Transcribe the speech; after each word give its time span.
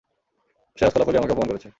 সে 0.77 0.83
আজ 0.85 0.91
খোলাখুলি 0.93 1.17
আমাকে 1.17 1.33
অপমান 1.33 1.47
করেছে। 1.51 1.69